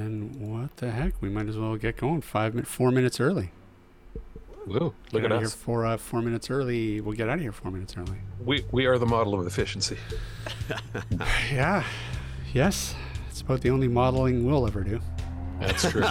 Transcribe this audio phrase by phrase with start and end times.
[0.00, 1.20] then what the heck?
[1.20, 2.20] We might as well get going.
[2.20, 3.50] Five, minutes, four minutes early.
[4.66, 5.54] Woo, look Get at of here us.
[5.54, 7.00] four, uh, four minutes early.
[7.02, 8.16] We'll get out of here four minutes early.
[8.42, 9.98] We, we are the model of efficiency.
[11.52, 11.84] Yeah.
[12.54, 12.94] Yes.
[13.28, 15.00] It's about the only modeling we'll ever do.
[15.60, 16.02] That's true.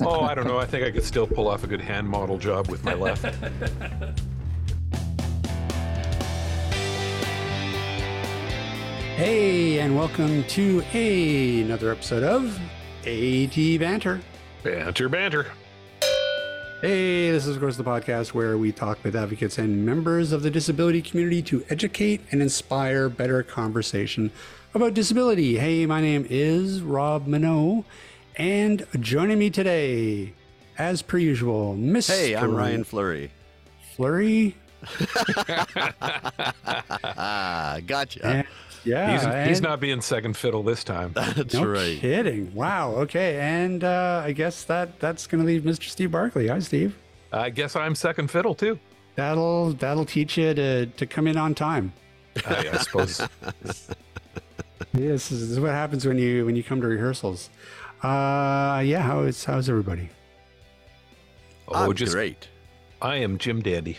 [0.00, 0.58] oh, I don't know.
[0.58, 3.24] I think I could still pull off a good hand model job with my left.
[9.22, 12.58] Hey, and welcome to another episode of
[13.06, 14.20] AT Banter.
[14.64, 15.46] Banter, banter.
[16.80, 20.42] Hey, this is, of course, the podcast where we talk with advocates and members of
[20.42, 24.32] the disability community to educate and inspire better conversation
[24.74, 25.56] about disability.
[25.56, 27.84] Hey, my name is Rob Mineault,
[28.34, 30.32] and joining me today,
[30.76, 32.10] as per usual, Mr.
[32.10, 33.30] Hey, I'm Ryan Fleury.
[33.94, 34.56] Fleury.
[37.14, 38.26] Ah, gotcha.
[38.26, 38.46] And-
[38.84, 41.12] yeah, He's, he's not being second fiddle this time.
[41.14, 41.98] That's No right.
[41.98, 42.54] kidding.
[42.54, 42.92] Wow.
[42.96, 45.88] Okay, and uh, I guess that that's going to leave Mr.
[45.88, 46.48] Steve Barclay.
[46.48, 46.96] Hi, Steve.
[47.32, 48.78] I guess I'm second fiddle too.
[49.14, 51.92] That'll that'll teach you to to come in on time.
[52.46, 53.20] I, I suppose.
[54.94, 57.48] Yes, this is what happens when you when you come to rehearsals.
[58.02, 59.00] Uh, yeah.
[59.00, 60.10] How is how's everybody?
[61.68, 62.48] Oh, I'm just great.
[63.00, 63.96] I am Jim Dandy.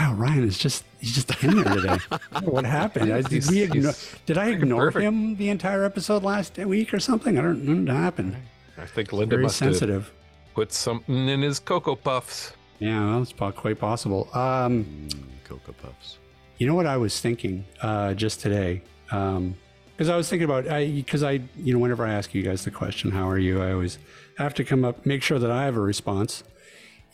[0.00, 1.88] Wow, Ryan is just he's just in there today.
[2.12, 3.12] I don't know what happened?
[3.12, 3.92] I, did we ignore,
[4.26, 5.02] did I ignore perfect.
[5.04, 7.38] him the entire episode last week or something?
[7.38, 8.36] I don't know what happened.
[8.76, 10.12] I think Linda Very must have sensitive.
[10.54, 12.52] put something in his Cocoa Puffs.
[12.78, 14.28] Yeah, well, it's quite possible.
[14.34, 16.18] Um, Mm, Cocoa Puffs.
[16.58, 18.82] You know what I was thinking uh, just today?
[19.06, 22.64] Because I was thinking about, I because I, you know, whenever I ask you guys
[22.64, 23.60] the question, how are you?
[23.62, 23.98] I always
[24.36, 26.44] have to come up, make sure that I have a response,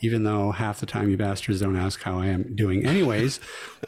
[0.05, 3.39] even though half the time you bastards don't ask how I am doing, anyways.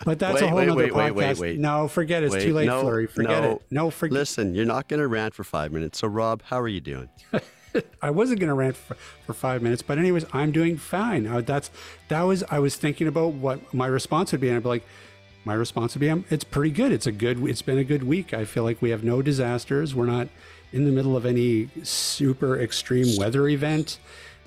[0.04, 1.14] But that's a whole wait, other wait, podcast.
[1.14, 1.60] wait, wait, wait.
[1.60, 2.34] No, forget it.
[2.34, 3.08] It's too late, no, Fleury.
[3.08, 3.52] Forget no.
[3.52, 3.62] it.
[3.70, 4.14] No, forget.
[4.14, 6.00] Listen, you're not going to rant for five minutes.
[6.00, 7.10] So, Rob, how are you doing?
[8.02, 8.96] I wasn't going to rant for,
[9.26, 11.28] for five minutes, but anyways, I'm doing fine.
[11.28, 11.70] Uh, that's
[12.08, 14.84] that was I was thinking about what my response would be, and I'd be like,
[15.46, 16.92] my response would be, um, it's pretty good.
[16.92, 17.44] It's a good.
[17.48, 18.34] It's been a good week.
[18.34, 19.94] I feel like we have no disasters.
[19.94, 20.28] We're not
[20.74, 24.00] in the middle of any super extreme weather event.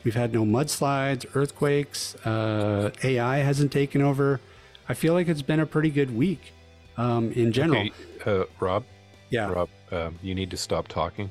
[0.05, 2.15] We've had no mudslides, earthquakes.
[2.25, 4.41] Uh, AI hasn't taken over.
[4.89, 6.53] I feel like it's been a pretty good week
[6.97, 7.81] um, in general.
[7.81, 7.93] Okay,
[8.27, 8.85] uh, Rob,
[9.29, 9.51] Yeah.
[9.51, 11.31] Rob, um, you need to stop talking.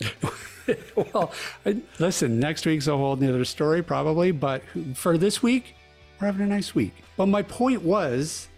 [0.94, 1.32] well,
[1.66, 4.30] I, listen, next week's a whole nother story, probably.
[4.30, 4.62] But
[4.94, 5.74] for this week,
[6.20, 6.94] we're having a nice week.
[7.16, 8.48] But my point was,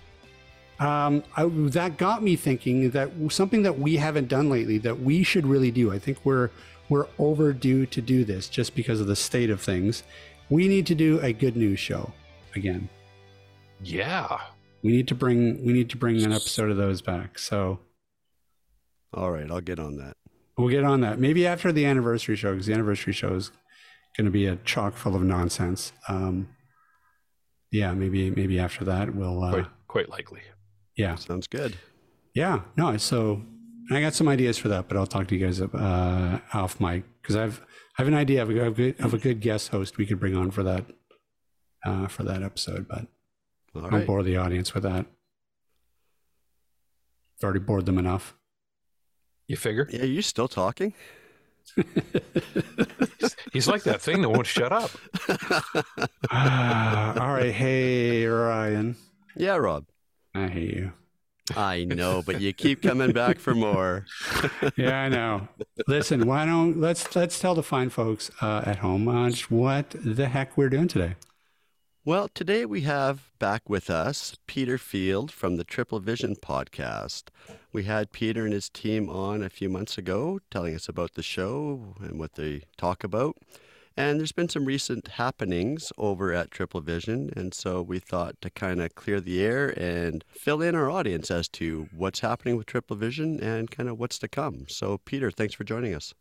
[0.78, 5.22] um, I, that got me thinking that something that we haven't done lately that we
[5.22, 5.92] should really do.
[5.92, 6.50] I think we're
[6.90, 10.02] we're overdue to do this just because of the state of things.
[10.50, 12.12] We need to do a good news show
[12.54, 12.88] again.
[13.82, 14.38] Yeah.
[14.82, 17.38] We need to bring we need to bring an episode of those back.
[17.38, 17.78] So
[19.14, 20.16] All right, I'll get on that.
[20.58, 21.18] We'll get on that.
[21.18, 23.50] Maybe after the anniversary show, because the anniversary show is
[24.16, 25.92] going to be a chock full of nonsense.
[26.08, 26.48] Um,
[27.70, 29.42] yeah, maybe maybe after that we'll.
[29.42, 30.40] Uh, Quite, quite likely.
[30.96, 31.76] yeah, Sounds good.
[32.34, 32.60] yeah.
[32.76, 33.42] No, so
[33.90, 37.02] I got some ideas for that, but I'll talk to you guys uh, off mic
[37.20, 37.60] because I've
[37.98, 40.06] I have an idea of a, of a good of a good guest host we
[40.06, 40.84] could bring on for that
[41.84, 43.06] uh, for that episode, but
[43.74, 44.06] All don't right.
[44.06, 45.06] bore the audience with that.
[47.38, 48.34] I've already bored them enough.
[49.48, 49.88] You figure?
[49.90, 50.94] Yeah, you're still talking?
[53.52, 54.90] He's like that thing that won't shut up.
[56.30, 58.96] Ah, all right, hey Ryan,
[59.36, 59.86] yeah, Rob.
[60.34, 60.92] I hate you.
[61.56, 64.06] I know, but you keep coming back for more.
[64.76, 65.48] yeah, I know.
[65.86, 70.28] Listen, why don't let's let's tell the fine folks uh, at home uh, what the
[70.28, 71.16] heck we're doing today.
[72.04, 77.24] Well, today we have back with us Peter Field from the Triple Vision podcast.
[77.72, 81.22] We had Peter and his team on a few months ago telling us about the
[81.22, 83.36] show and what they talk about.
[83.96, 88.50] And there's been some recent happenings over at Triple Vision, and so we thought to
[88.50, 92.66] kind of clear the air and fill in our audience as to what's happening with
[92.66, 94.66] Triple Vision and kind of what's to come.
[94.68, 96.14] So, Peter, thanks for joining us.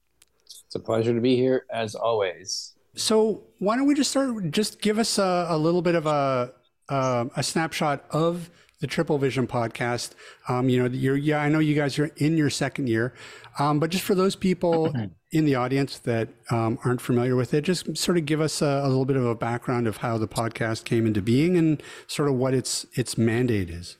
[0.65, 2.73] It's a pleasure to be here as always.
[2.95, 4.51] So why don't we just start?
[4.51, 6.53] Just give us a, a little bit of a
[6.89, 10.11] uh, a snapshot of the Triple Vision podcast.
[10.47, 13.13] Um, you know, you're, yeah, I know you guys are in your second year,
[13.57, 14.93] um, but just for those people
[15.31, 18.81] in the audience that um, aren't familiar with it, just sort of give us a,
[18.83, 22.29] a little bit of a background of how the podcast came into being and sort
[22.29, 23.97] of what its its mandate is.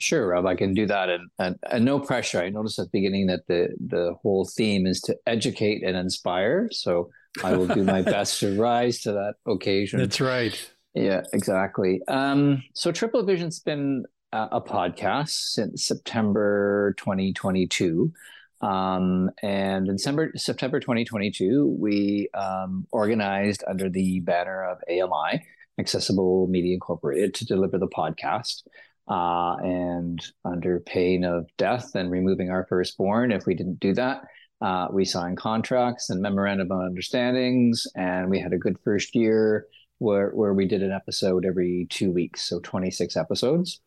[0.00, 2.40] Sure, Rob, I can do that, and, and and no pressure.
[2.40, 6.68] I noticed at the beginning that the the whole theme is to educate and inspire.
[6.70, 7.10] So
[7.42, 9.98] I will do my best to rise to that occasion.
[9.98, 10.70] That's right.
[10.98, 12.00] Yeah, exactly.
[12.08, 18.12] Um, so Triple Vision's been a, podcast since September 2022.
[18.60, 25.44] Um, and in December, September 2022, we um, organized under the banner of AMI,
[25.78, 28.64] Accessible Media Incorporated, to deliver the podcast.
[29.06, 34.22] Uh, and under pain of death and removing our firstborn, if we didn't do that,
[34.60, 39.68] uh, we signed contracts and memorandum of understandings, and we had a good first year
[39.98, 43.80] where where we did an episode every two weeks, so 26 episodes.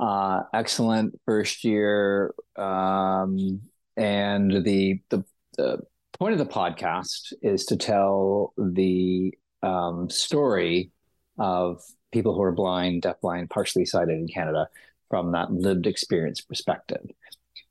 [0.00, 3.60] Uh, excellent first year, um,
[3.96, 5.24] and the, the
[5.56, 5.78] the
[6.18, 9.32] point of the podcast is to tell the
[9.62, 10.90] um, story
[11.38, 11.80] of
[12.12, 14.68] people who are blind, deafblind, partially sighted in Canada
[15.08, 17.04] from that lived experience perspective.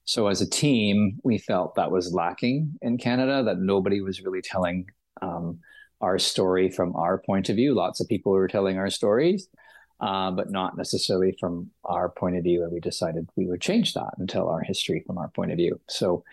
[0.03, 4.41] So as a team, we felt that was lacking in Canada, that nobody was really
[4.41, 4.89] telling
[5.21, 5.59] um,
[6.01, 7.73] our story from our point of view.
[7.73, 9.47] Lots of people were telling our stories,
[9.99, 12.63] uh, but not necessarily from our point of view.
[12.63, 15.57] And we decided we would change that and tell our history from our point of
[15.57, 15.79] view.
[15.87, 16.23] So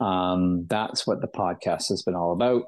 [0.00, 2.64] um, that's what the podcast has been all about.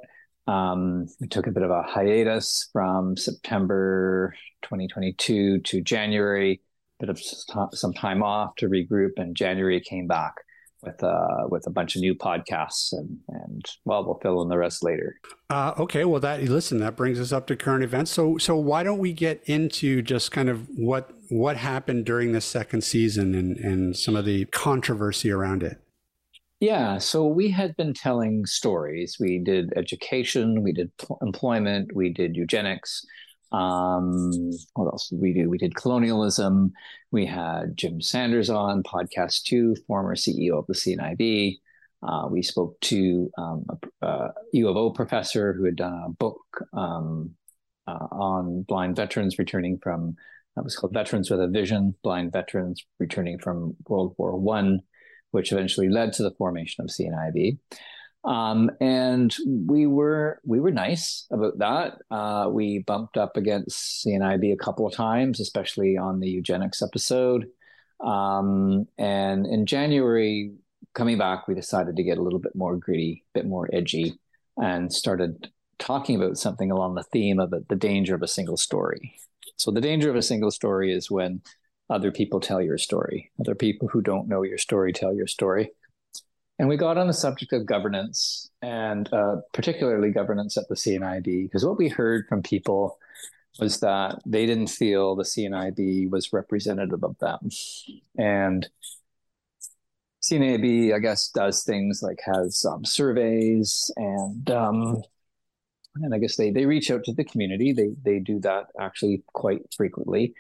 [0.47, 6.61] Um, we took a bit of a hiatus from September 2022 to January,
[7.01, 7.21] bit of
[7.75, 10.35] some time off to regroup, and January came back
[10.83, 14.59] with uh, with a bunch of new podcasts, and and well, we'll fill in the
[14.59, 15.17] rest later.
[15.51, 18.11] Uh, okay, well, that listen, that brings us up to current events.
[18.11, 22.41] So so why don't we get into just kind of what what happened during the
[22.41, 25.81] second season and and some of the controversy around it?
[26.61, 29.19] Yeah, so we had been telling stories.
[29.21, 33.05] We did education, we did pl- employment, we did eugenics.
[33.53, 35.49] Um, what else did we do?
[35.49, 36.73] We did colonialism.
[37.11, 41.59] We had Jim Sanders on podcast two, former CEO of the CNIB.
[42.03, 43.65] Uh, we spoke to um,
[44.03, 46.41] a, a, U of O professor who had done a book
[46.73, 47.31] um,
[47.87, 50.17] uh, on blind veterans returning from
[50.55, 54.81] that was called Veterans with a Vision, blind veterans returning from World War One
[55.37, 57.59] which eventually led to the formation of CNIB.
[58.27, 61.99] Um, and we were we were nice about that.
[62.11, 67.47] Uh, we bumped up against CNIB a couple of times, especially on the eugenics episode.
[68.05, 70.53] Um, and in January,
[70.95, 74.19] coming back, we decided to get a little bit more gritty, a bit more edgy,
[74.57, 79.15] and started talking about something along the theme of the danger of a single story.
[79.57, 81.43] So the danger of a single story is when
[81.89, 83.31] other people tell your story.
[83.39, 85.71] Other people who don't know your story tell your story.
[86.59, 91.45] And we got on the subject of governance and uh, particularly governance at the CNIB,
[91.45, 92.99] because what we heard from people
[93.59, 97.51] was that they didn't feel the CNIB was representative of them.
[98.19, 98.67] And
[100.23, 105.03] CNIB, I guess, does things like has um, surveys and um,
[105.97, 107.73] and I guess they they reach out to the community.
[107.73, 110.35] They they do that actually quite frequently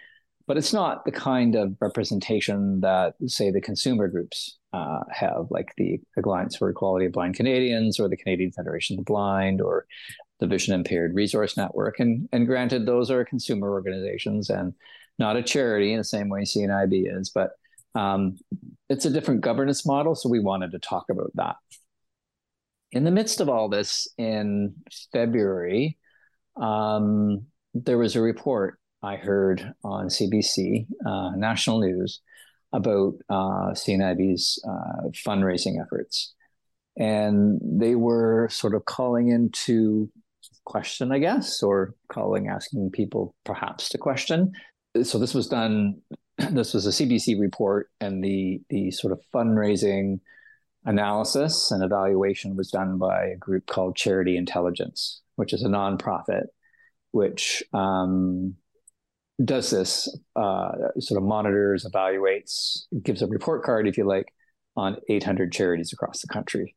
[0.46, 5.72] but it's not the kind of representation that, say, the consumer groups uh, have, like
[5.76, 9.86] the Alliance for Equality of Blind Canadians or the Canadian Federation of the Blind or
[10.40, 11.98] the Vision Impaired Resource Network.
[11.98, 14.74] And, and granted, those are consumer organizations and
[15.18, 17.52] not a charity in the same way CNIB is, but
[17.94, 18.36] um,
[18.90, 20.14] it's a different governance model.
[20.14, 21.56] So we wanted to talk about that.
[22.92, 24.74] In the midst of all this, in
[25.12, 25.96] February,
[26.60, 32.20] um, there was a report I heard on CBC uh, national news
[32.72, 36.34] about uh, CNIB's uh, fundraising efforts.
[36.98, 40.10] And they were sort of calling into
[40.64, 44.52] question, I guess, or calling, asking people perhaps to question.
[45.02, 46.00] So this was done,
[46.38, 50.20] this was a CBC report, and the, the sort of fundraising
[50.84, 56.44] analysis and evaluation was done by a group called Charity Intelligence, which is a nonprofit,
[57.10, 58.56] which um,
[59.44, 64.32] does this uh, sort of monitors, evaluates, gives a report card, if you like,
[64.76, 66.74] on 800 charities across the country.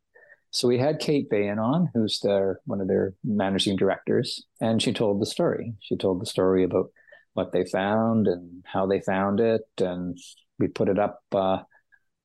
[0.51, 4.93] So we had Kate Bahen on, who's their one of their managing directors, and she
[4.93, 5.73] told the story.
[5.79, 6.91] She told the story about
[7.33, 10.17] what they found and how they found it, and
[10.57, 11.59] we put it up uh,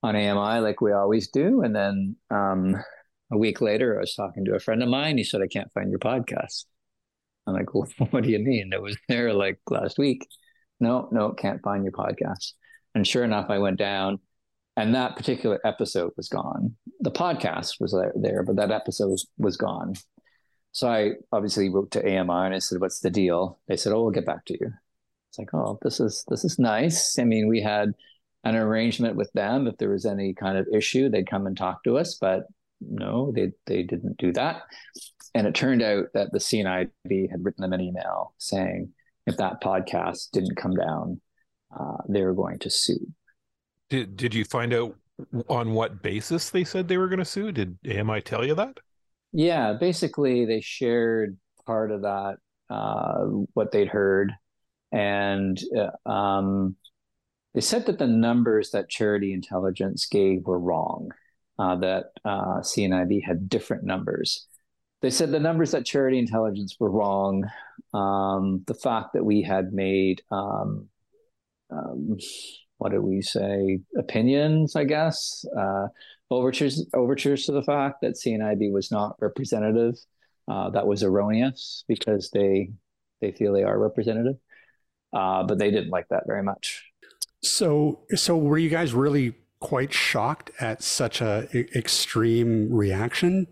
[0.03, 1.61] on AMI like we always do.
[1.63, 2.77] And then um,
[3.31, 5.19] a week later, I was talking to a friend of mine.
[5.19, 6.65] He said, "I can't find your podcast."
[7.47, 8.73] I'm like, well, what do you mean?
[8.73, 10.27] It was there like last week.
[10.81, 12.53] No, no, can't find your podcast.
[12.95, 14.19] And sure enough, I went down
[14.77, 16.75] and that particular episode was gone.
[17.01, 19.95] The podcast was there, but that episode was, gone.
[20.73, 23.61] So I obviously wrote to AMI and I said, what's the deal?
[23.69, 24.73] They said, oh, we'll get back to you.
[25.31, 27.19] It's like, oh, this is, this is nice.
[27.19, 27.93] I mean, we had
[28.43, 29.69] an arrangement with them.
[29.69, 32.47] If there was any kind of issue, they'd come and talk to us, but
[32.81, 34.63] no, they, they didn't do that.
[35.35, 38.93] And it turned out that the CNIB had written them an email saying
[39.27, 41.21] if that podcast didn't come down,
[41.77, 43.13] uh, they were going to sue.
[43.91, 44.97] Did Did you find out
[45.49, 47.53] On what basis they said they were going to sue?
[47.53, 48.79] Did AMI tell you that?
[49.33, 51.37] Yeah, basically they shared
[51.67, 52.37] part of that,
[52.71, 53.25] uh,
[53.55, 54.33] what they'd heard,
[54.93, 56.77] and uh, um,
[57.55, 61.11] they said that the numbers that Charity Intelligence gave were wrong.
[61.59, 64.49] Uh, that uh, CNIB had different numbers.
[65.05, 67.45] They said the numbers that Charity Intelligence were wrong.
[67.93, 70.89] Um, the fact that we had made um,
[71.71, 72.17] um,
[72.79, 73.81] what did we say?
[73.99, 75.45] Opinions i guess?
[75.55, 75.89] Uh,
[76.31, 79.95] overtures overtures to the fact that cnib was not representative.
[80.49, 82.71] Uh, that was erroneous because they
[83.21, 84.37] they feel they are representative.
[85.13, 86.83] Uh, but they didn't like that very much.
[87.43, 91.47] So so were you guys really quite shocked at such a
[91.79, 93.49] extreme reaction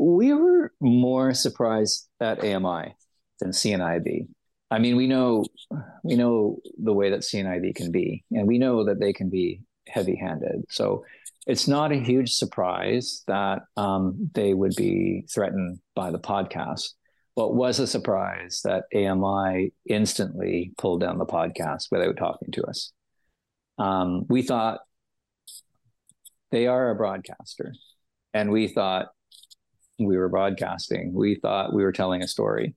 [0.00, 2.94] we were more surprised at ami
[3.40, 4.28] than cnib
[4.70, 5.44] I mean, we know
[6.04, 9.62] we know the way that CNIB can be, and we know that they can be
[9.88, 10.64] heavy-handed.
[10.68, 11.04] So
[11.46, 16.90] it's not a huge surprise that um, they would be threatened by the podcast.
[17.34, 22.92] What was a surprise that AMI instantly pulled down the podcast without talking to us.
[23.78, 24.80] Um, we thought
[26.52, 27.72] they are a broadcaster,
[28.34, 29.08] and we thought
[30.00, 31.12] we were broadcasting.
[31.12, 32.74] We thought we were telling a story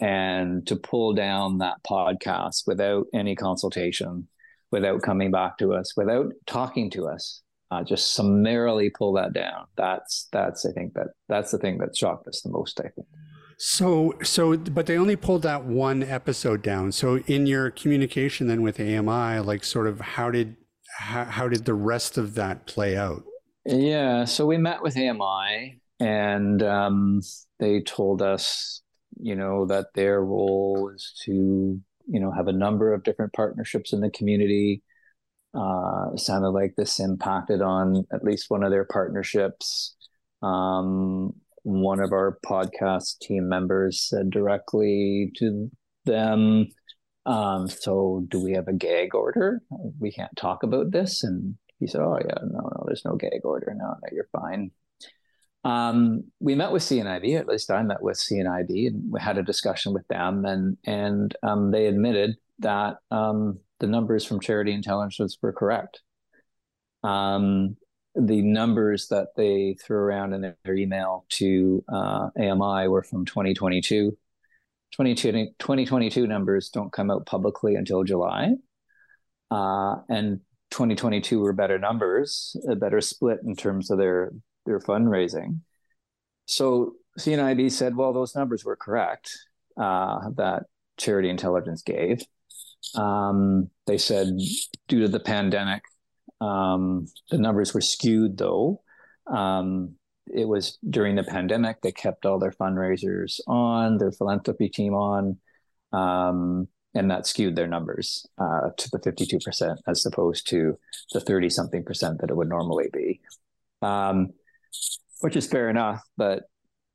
[0.00, 4.28] and to pull down that podcast without any consultation,
[4.70, 9.66] without coming back to us, without talking to us, uh, just summarily pull that down.
[9.76, 12.80] That's that's I think that that's the thing that shocked us the most.
[12.80, 13.06] I think.
[13.56, 16.92] So so, but they only pulled that one episode down.
[16.92, 20.56] So in your communication then with AMI, like sort of how did
[20.98, 23.24] how, how did the rest of that play out?
[23.64, 27.20] Yeah, so we met with AMI and um,
[27.58, 28.82] they told us
[29.20, 33.92] you know, that their role is to, you know, have a number of different partnerships
[33.92, 34.82] in the community.
[35.54, 39.94] Uh, sounded like this impacted on at least one of their partnerships.
[40.42, 41.32] Um,
[41.62, 45.70] one of our podcast team members said directly to
[46.04, 46.66] them,
[47.24, 49.62] um, so do we have a gag order?
[49.98, 51.22] We can't talk about this.
[51.22, 53.72] And he said, Oh yeah, no, no, there's no gag order.
[53.74, 54.72] No, no, you're fine.
[55.64, 59.42] Um, we met with CNIB, at least I met with CNIB, and we had a
[59.42, 65.38] discussion with them, and and um, they admitted that um, the numbers from Charity Intelligence
[65.40, 66.02] were correct.
[67.02, 67.76] Um,
[68.14, 74.16] the numbers that they threw around in their email to uh, AMI were from 2022.
[74.92, 78.52] 2022 numbers don't come out publicly until July.
[79.50, 80.40] Uh, and
[80.70, 84.30] 2022 were better numbers, a better split in terms of their
[84.66, 85.60] their fundraising.
[86.46, 89.30] So CNIB said, well, those numbers were correct
[89.76, 90.64] uh, that
[90.96, 92.22] Charity Intelligence gave.
[92.94, 94.28] Um, they said
[94.88, 95.82] due to the pandemic,
[96.40, 98.82] um, the numbers were skewed though.
[99.26, 99.94] Um,
[100.26, 105.38] it was during the pandemic, they kept all their fundraisers on, their philanthropy team on,
[105.92, 110.78] um, and that skewed their numbers uh, to the 52% as opposed to
[111.12, 113.20] the 30 something percent that it would normally be.
[113.82, 114.30] Um,
[115.20, 116.44] which is fair enough, but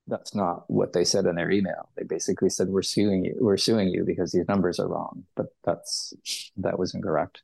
[0.07, 1.89] that's not what they said in their email.
[1.95, 3.35] They basically said, "We're suing you.
[3.39, 6.13] We're suing you because these numbers are wrong." But that's
[6.57, 7.41] that was incorrect.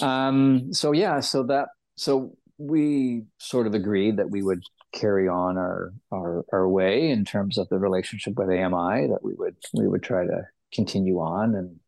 [0.00, 4.62] Um, so yeah, so that so we sort of agreed that we would
[4.92, 9.08] carry on our our our way in terms of the relationship with AMI.
[9.08, 11.54] That we would we would try to continue on.
[11.54, 11.80] And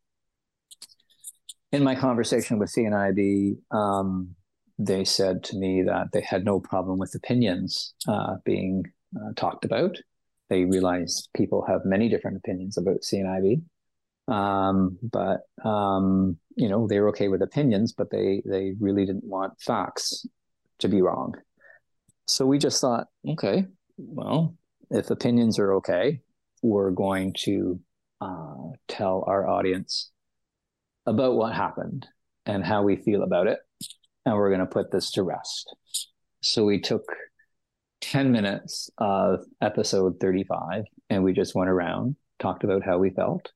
[1.72, 4.34] in my conversation with CNIB, um,
[4.86, 8.84] they said to me that they had no problem with opinions uh, being
[9.16, 9.96] uh, talked about.
[10.48, 13.62] They realized people have many different opinions about CNIB,
[14.28, 19.24] um, but um, you know they were okay with opinions, but they they really didn't
[19.24, 20.26] want facts
[20.80, 21.34] to be wrong.
[22.26, 24.54] So we just thought, okay, well,
[24.90, 26.20] if opinions are okay,
[26.62, 27.80] we're going to
[28.20, 30.10] uh, tell our audience
[31.06, 32.06] about what happened
[32.46, 33.58] and how we feel about it
[34.24, 35.74] and we're going to put this to rest.
[36.40, 37.04] So we took
[38.00, 43.52] 10 minutes of episode 35 and we just went around, talked about how we felt.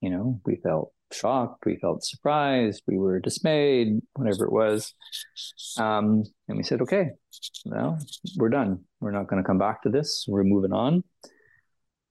[0.00, 4.92] You know, we felt shocked, we felt surprised, we were dismayed, whatever it was.
[5.78, 7.10] Um, and we said, okay,
[7.64, 7.98] well,
[8.36, 8.84] we're done.
[9.00, 10.26] We're not going to come back to this.
[10.28, 11.04] We're moving on.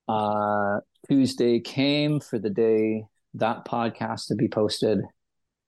[0.07, 3.03] Uh, Tuesday came for the day
[3.35, 5.01] that podcast to be posted.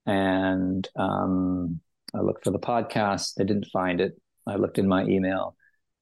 [0.05, 1.81] And um,
[2.13, 3.33] I looked for the podcast.
[3.39, 4.19] I didn't find it.
[4.45, 5.55] I looked in my email,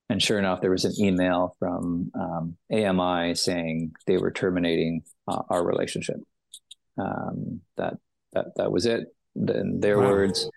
[0.09, 5.41] and sure enough, there was an email from um, AMI saying they were terminating uh,
[5.49, 6.17] our relationship.
[6.97, 7.95] Um, that
[8.33, 9.07] that that was it.
[9.35, 10.09] In their wow.
[10.09, 10.49] words,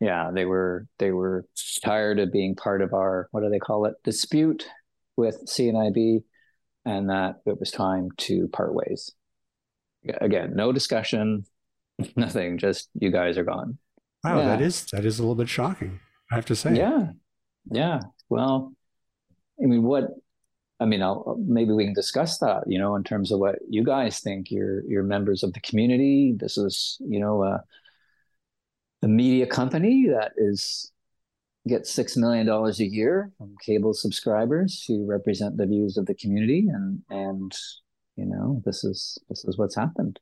[0.00, 1.44] yeah, they were they were
[1.84, 4.66] tired of being part of our what do they call it dispute
[5.16, 6.22] with CNIB,
[6.84, 9.10] and that it was time to part ways.
[10.20, 11.44] Again, no discussion,
[12.16, 12.58] nothing.
[12.58, 13.78] Just you guys are gone.
[14.24, 14.46] Wow, yeah.
[14.46, 16.00] that is that is a little bit shocking.
[16.32, 16.74] I have to say.
[16.74, 17.08] Yeah,
[17.70, 18.00] yeah.
[18.30, 18.72] Well,
[19.62, 20.08] I mean, what?
[20.80, 22.64] I mean, I'll, maybe we can discuss that.
[22.66, 24.50] You know, in terms of what you guys think.
[24.50, 26.34] You're you're members of the community.
[26.36, 27.58] This is you know uh,
[29.02, 30.90] a, a media company that is
[31.68, 36.14] gets six million dollars a year from cable subscribers who represent the views of the
[36.14, 37.52] community, and and
[38.16, 40.18] you know this is this is what's happened.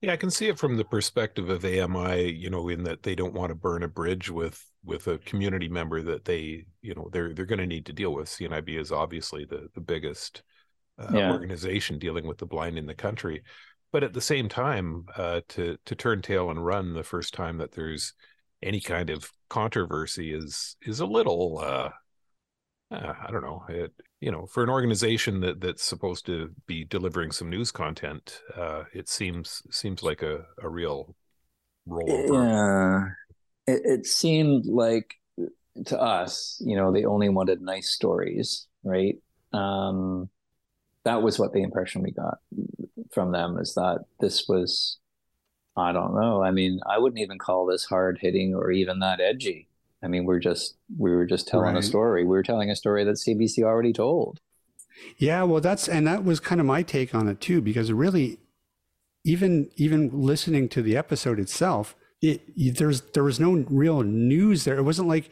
[0.00, 3.14] Yeah, I can see it from the perspective of AMI, you know, in that they
[3.14, 7.08] don't want to burn a bridge with with a community member that they, you know,
[7.12, 8.28] they're they're going to need to deal with.
[8.28, 10.42] CNIB is obviously the the biggest
[10.98, 11.32] uh, yeah.
[11.32, 13.42] organization dealing with the blind in the country,
[13.92, 17.58] but at the same time, uh, to to turn tail and run the first time
[17.58, 18.12] that there's
[18.62, 21.90] any kind of controversy is is a little uh,
[22.90, 23.64] uh, I don't know.
[23.68, 28.40] It you know for an organization that that's supposed to be delivering some news content,
[28.56, 31.14] uh, it seems seems like a a real
[31.88, 33.14] rollover.
[33.66, 35.14] Yeah, it, it seemed like
[35.86, 39.16] to us, you know, they only wanted nice stories, right?
[39.52, 40.30] Um,
[41.04, 42.38] that was what the impression we got
[43.12, 44.98] from them is that this was
[45.76, 46.42] I don't know.
[46.42, 49.68] I mean, I wouldn't even call this hard hitting or even that edgy.
[50.06, 51.82] I mean, we're just we were just telling right.
[51.82, 52.22] a story.
[52.22, 54.38] We were telling a story that CBC already told.
[55.18, 58.38] Yeah, well, that's and that was kind of my take on it too, because really,
[59.24, 62.40] even even listening to the episode itself, it
[62.76, 64.78] there's there was no real news there.
[64.78, 65.28] It wasn't like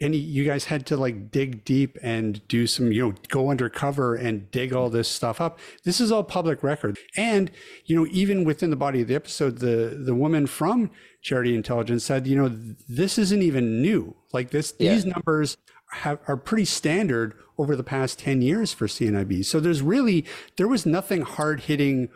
[0.00, 4.14] and you guys had to like dig deep and do some you know go undercover
[4.14, 5.58] and dig all this stuff up.
[5.84, 6.98] This is all public record.
[7.16, 7.50] And
[7.84, 10.90] you know even within the body of the episode the the woman from
[11.22, 12.48] charity intelligence said you know
[12.88, 14.16] this isn't even new.
[14.32, 14.94] Like this yeah.
[14.94, 15.56] these numbers
[15.92, 20.24] have, are pretty standard over the past 10 years for cnib so there's really
[20.56, 22.08] there was nothing hard hitting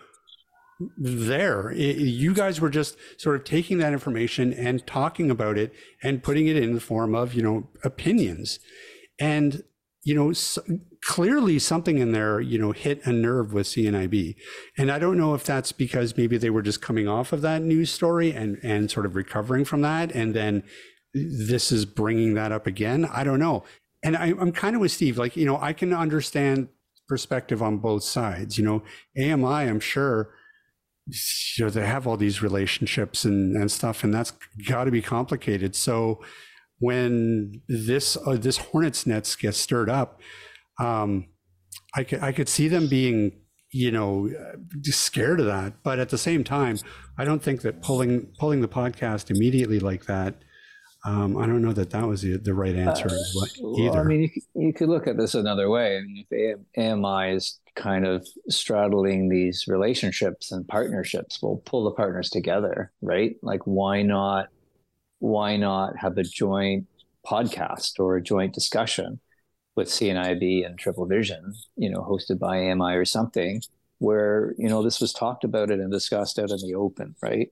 [0.96, 1.70] there.
[1.70, 6.22] It, you guys were just sort of taking that information and talking about it and
[6.22, 8.58] putting it in the form of, you know, opinions.
[9.18, 9.62] And,
[10.02, 10.62] you know, so
[11.02, 14.34] clearly something in there, you know, hit a nerve with CNIB.
[14.76, 17.62] And I don't know if that's because maybe they were just coming off of that
[17.62, 20.12] news story and, and sort of recovering from that.
[20.12, 20.62] And then
[21.12, 23.04] this is bringing that up again.
[23.04, 23.64] I don't know.
[24.02, 26.68] And I, I'm kind of with Steve, like, you know, I can understand
[27.08, 28.58] perspective on both sides.
[28.58, 28.82] You know,
[29.18, 30.30] AMI, I'm sure,
[31.06, 34.32] you know they have all these relationships and and stuff and that's
[34.66, 36.22] got to be complicated so
[36.78, 40.20] when this uh, this hornet's nest gets stirred up
[40.80, 41.26] um
[41.94, 43.32] i could i could see them being
[43.70, 44.30] you know
[44.82, 46.78] scared of that but at the same time
[47.18, 50.34] i don't think that pulling pulling the podcast immediately like that
[51.06, 53.90] um, I don't know that that was the, the right answer uh, either.
[53.90, 55.98] Well, I mean, you, you, could look at this another way.
[55.98, 61.90] I mean, if AMI is kind of straddling these relationships and partnerships, we'll pull the
[61.90, 63.36] partners together, right?
[63.42, 64.48] Like, why not?
[65.20, 66.86] Why not have a joint
[67.26, 69.20] podcast or a joint discussion
[69.76, 73.62] with CNIB and Triple Vision, you know, hosted by AMI or something,
[73.98, 77.48] where you know this was talked about it and discussed out in the open, right?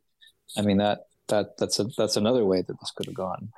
[0.57, 3.51] I mean that that that's a that's another way that this could have gone.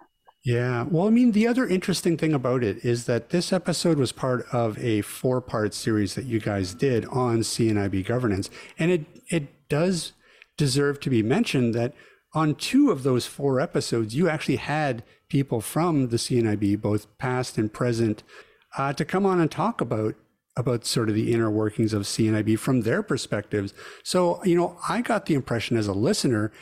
[0.44, 0.84] Yeah.
[0.90, 4.44] Well, I mean, the other interesting thing about it is that this episode was part
[4.52, 8.50] of a four part series that you guys did on CNIB governance.
[8.78, 10.12] And it, it does
[10.58, 11.94] deserve to be mentioned that
[12.34, 17.56] on two of those four episodes, you actually had people from the CNIB, both past
[17.56, 18.22] and present,
[18.76, 20.14] uh, to come on and talk about
[20.56, 23.74] about sort of the inner workings of CNIB from their perspectives.
[24.04, 26.52] So, you know, I got the impression as a listener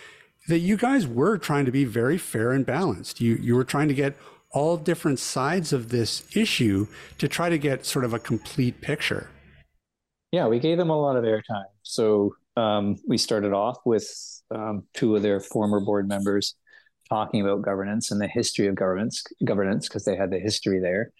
[0.49, 3.21] that you guys were trying to be very fair and balanced.
[3.21, 4.17] You you were trying to get
[4.51, 6.87] all different sides of this issue
[7.19, 9.31] to try to get sort of a complete picture.
[10.31, 11.65] Yeah, we gave them a lot of airtime.
[11.83, 14.07] So um, we started off with
[14.51, 16.55] um, two of their former board members
[17.09, 21.13] talking about governance and the history of governance, governance because they had the history there.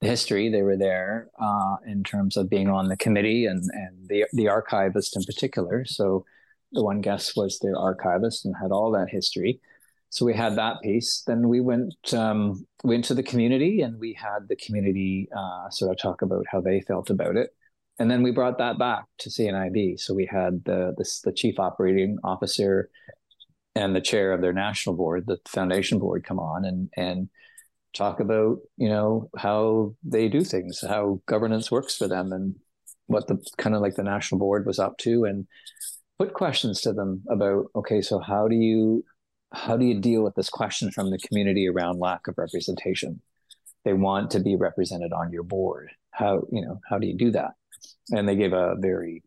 [0.00, 4.08] The history they were there uh, in terms of being on the committee and and
[4.08, 5.84] the the archivist in particular.
[5.84, 6.24] So
[6.72, 9.60] the one guest was their archivist and had all that history.
[10.10, 11.22] So we had that piece.
[11.26, 15.90] Then we went um, went to the community and we had the community uh, sort
[15.90, 17.50] of talk about how they felt about it.
[17.98, 19.98] And then we brought that back to CNIB.
[20.00, 22.90] So we had the the, the chief operating officer
[23.74, 27.28] and the chair of their national board, the foundation board, come on and and
[27.94, 32.56] talk about you know how they do things, how governance works for them, and
[33.06, 35.46] what the kind of like the national board was up to, and
[36.22, 39.04] put questions to them about okay so how do you
[39.52, 43.20] how do you deal with this question from the community around lack of representation?
[43.84, 45.90] They want to be represented on your board.
[46.10, 47.52] How you know how do you do that?
[48.10, 49.22] And they gave a very,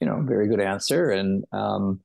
[0.00, 1.10] you know, very good answer.
[1.10, 2.00] And um,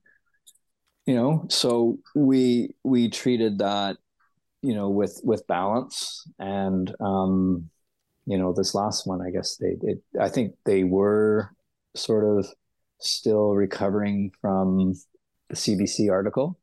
[1.06, 3.98] you know, so we we treated that,
[4.64, 6.28] you know, with with balance.
[6.40, 7.70] And um,
[8.26, 11.52] you know, this last one, I guess they, it, I think they were
[11.96, 12.48] sort of
[13.00, 14.94] still recovering from
[15.50, 16.58] the CBC article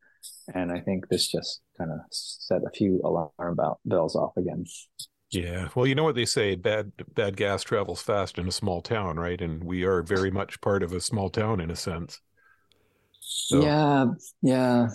[0.55, 4.65] and I think this just kind of set a few alarm bells off again.
[5.31, 8.83] Yeah, well, you know what they say: bad bad gas travels fast in a small
[8.83, 9.41] town, right?
[9.41, 12.21] And we are very much part of a small town in a sense.
[13.21, 13.63] So.
[13.63, 14.07] Yeah,
[14.43, 14.89] yeah.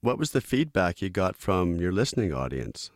[0.00, 2.90] What was the feedback you got from your listening audience?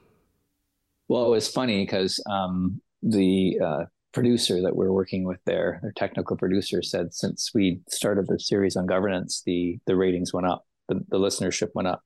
[1.09, 3.85] Well, it was funny because um, the uh,
[4.17, 8.75] producer that we're working with there, their technical producer, said since we started the series
[8.75, 12.03] on governance, the the ratings went up the, the listenership went up.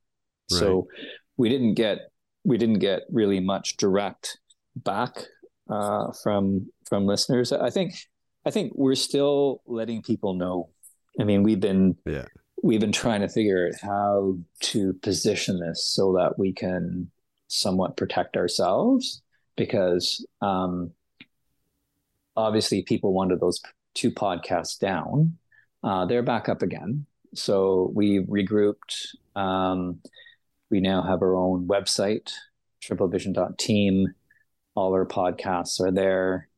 [0.51, 0.59] Right.
[0.59, 0.89] So
[1.37, 1.99] we didn't get
[2.45, 4.39] we didn't get really much direct
[4.75, 5.27] back
[5.71, 7.53] uh, from from listeners.
[7.53, 7.95] I think
[8.45, 10.71] I think we're still letting people know.
[11.21, 12.27] I mean, we've been yeah
[12.63, 17.11] we've been trying to figure out how to position this so that we can
[17.47, 19.23] somewhat protect ourselves
[19.57, 20.93] because um,
[22.41, 23.61] obviously people wanted those
[23.95, 25.37] two podcasts down.
[25.83, 27.07] Uh, they're back up again.
[27.35, 29.15] So we regrouped.
[29.37, 30.01] Um,
[30.71, 32.33] we now have our own website,
[32.83, 34.15] triplevision.team.
[34.75, 36.49] All our podcasts are there.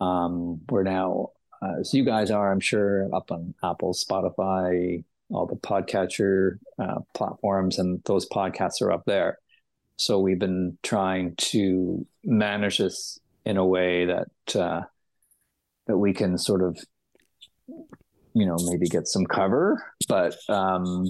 [0.00, 1.30] Um, we're now,
[1.62, 7.00] uh, as you guys are, I'm sure, up on Apple, Spotify, all the podcatcher uh,
[7.14, 9.38] platforms, and those podcasts are up there.
[9.96, 14.82] So we've been trying to manage this in a way that uh,
[15.86, 16.78] that we can sort of
[18.34, 21.06] you know maybe get some cover but um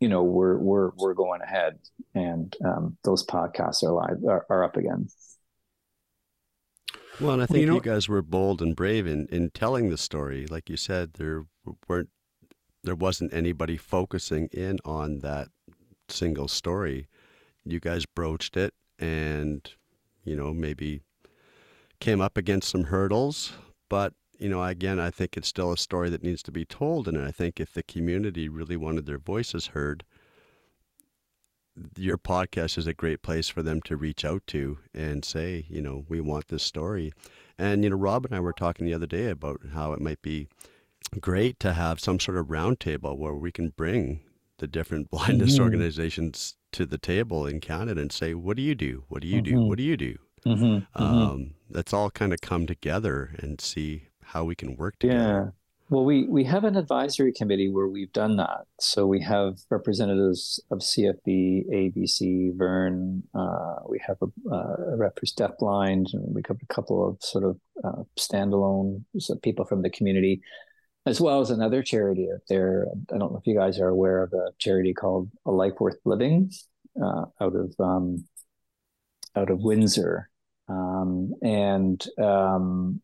[0.00, 1.78] you know we're we're we're going ahead
[2.14, 5.08] and um those podcasts are live are, are up again.
[7.20, 9.50] Well and i think well, you, know, you guys were bold and brave in in
[9.50, 10.46] telling the story.
[10.46, 11.44] Like you said there
[11.88, 12.10] weren't
[12.84, 15.48] there wasn't anybody focusing in on that
[16.08, 17.08] single story.
[17.64, 19.68] You guys broached it and
[20.24, 21.02] you know maybe
[22.00, 23.52] came up against some hurdles
[23.88, 27.08] but you know, again, I think it's still a story that needs to be told.
[27.08, 30.04] And I think if the community really wanted their voices heard,
[31.96, 35.82] your podcast is a great place for them to reach out to and say, you
[35.82, 37.12] know, we want this story.
[37.58, 40.22] And, you know, Rob and I were talking the other day about how it might
[40.22, 40.48] be
[41.20, 44.20] great to have some sort of roundtable where we can bring
[44.58, 45.64] the different blindness mm-hmm.
[45.64, 49.04] organizations to the table in Canada and say, what do you do?
[49.08, 49.60] What do you mm-hmm.
[49.60, 49.66] do?
[49.66, 50.18] What do you do?
[50.46, 50.64] Mm-hmm.
[50.64, 51.02] mm-hmm.
[51.02, 55.18] Um, let's all kind of come together and see how we can work together.
[55.18, 55.50] Yeah.
[55.88, 58.66] Well, we, we have an advisory committee where we've done that.
[58.80, 63.22] So we have representatives of CFB, ABC, Vern.
[63.32, 67.22] Uh, we have a, uh, a rep for Deafblind, and we have a couple of
[67.22, 70.40] sort of uh, standalone so people from the community,
[71.06, 72.88] as well as another charity out there.
[73.12, 75.98] I don't know if you guys are aware of a charity called A Life Worth
[76.04, 76.50] Living,
[77.00, 78.24] uh, out of um,
[79.36, 80.30] out of Windsor,
[80.68, 83.00] um, and um,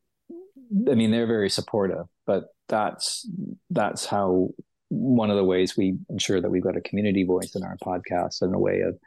[0.91, 3.29] I mean, they're very supportive, but that's
[3.71, 4.51] that's how
[4.89, 8.43] one of the ways we ensure that we've got a community voice in our podcast
[8.43, 8.99] and a way of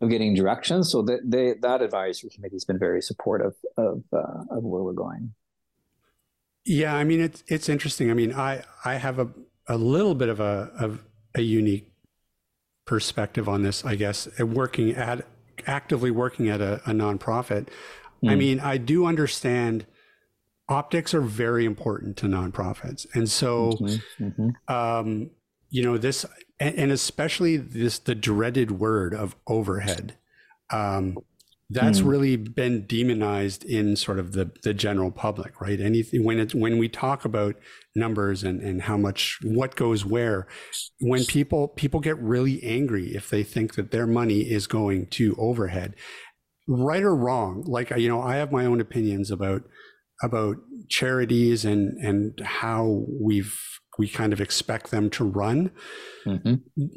[0.00, 0.84] of getting direction.
[0.84, 4.92] So that they that advisory committee has been very supportive of uh, of where we're
[4.92, 5.34] going.
[6.64, 8.10] Yeah, I mean it's it's interesting.
[8.10, 9.28] I mean, I I have a
[9.66, 11.90] a little bit of a of a unique
[12.86, 15.26] perspective on this, I guess, working at
[15.66, 17.68] actively working at a, a nonprofit.
[18.22, 18.30] Mm.
[18.30, 18.38] I hmm.
[18.38, 19.86] mean, I do understand
[20.68, 23.06] optics are very important to nonprofits.
[23.14, 24.74] And so, mm-hmm, mm-hmm.
[24.74, 25.30] Um,
[25.70, 26.24] you know, this,
[26.60, 30.16] and, and, especially this, the dreaded word of overhead.
[30.70, 31.18] Um,
[31.70, 32.06] that's mm.
[32.06, 35.80] really been demonized in sort of the, the general public, right?
[35.80, 37.56] Anything when it's when we talk about
[37.96, 40.46] numbers and, and how much what goes where,
[41.00, 45.34] when people people get really angry if they think that their money is going to
[45.38, 45.94] overhead,
[46.68, 47.64] right or wrong.
[47.66, 49.62] Like you know, I have my own opinions about
[50.22, 50.56] about
[50.90, 53.58] charities and and how we've
[53.98, 55.70] we kind of expect them to run.
[56.26, 56.54] Mm-hmm.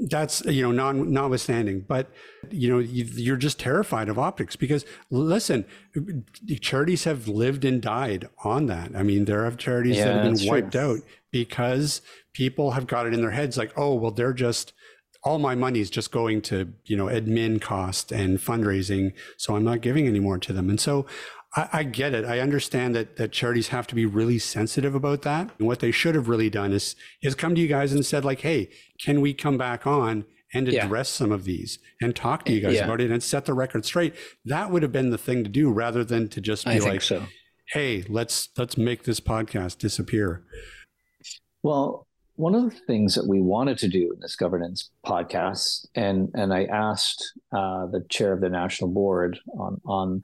[0.07, 2.09] That's you know non notwithstanding, but
[2.49, 5.65] you know you, are just terrified of optics because listen,
[6.61, 8.95] charities have lived and died on that.
[8.95, 10.81] I mean, there are charities yeah, that have been wiped true.
[10.81, 10.99] out
[11.31, 12.01] because
[12.33, 14.73] people have got it in their heads like, oh well, they're just
[15.23, 19.63] all my money is just going to you know admin cost and fundraising, so I'm
[19.63, 20.69] not giving any more to them.
[20.69, 21.05] And so
[21.57, 22.23] I, I, get it.
[22.23, 25.49] I understand that that charities have to be really sensitive about that.
[25.57, 28.23] And what they should have really done is is come to you guys and said
[28.23, 28.69] like, hey,
[29.03, 30.85] can we come back on and Yeah.
[30.85, 32.85] address some of these and talk to you guys Yeah.
[32.85, 34.13] about it and set the record straight.
[34.45, 37.01] That would have been the thing to do rather than to just be I like,
[37.01, 37.23] so.
[37.73, 40.43] hey, let's let's make this podcast disappear.
[41.63, 46.29] Well, one of the things that we wanted to do in this governance podcast, and
[46.35, 50.23] and I asked uh, the chair of the national board on on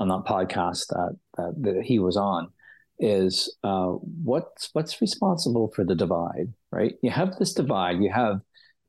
[0.00, 2.48] on that podcast that that, that he was on,
[2.98, 3.90] is uh,
[4.24, 6.94] what's what's responsible for the divide, right?
[7.02, 8.00] You have this divide.
[8.00, 8.40] You have